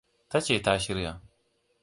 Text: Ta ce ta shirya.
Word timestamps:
Ta 0.29 0.39
ce 0.45 0.55
ta 0.65 0.73
shirya. 0.83 1.13